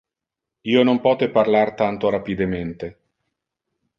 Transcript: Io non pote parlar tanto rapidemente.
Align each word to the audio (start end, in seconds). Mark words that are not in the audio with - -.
Io 0.71 0.85
non 0.89 0.99
pote 1.03 1.27
parlar 1.35 1.71
tanto 1.83 2.13
rapidemente. 2.17 2.93